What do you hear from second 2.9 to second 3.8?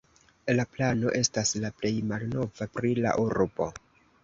la urbo.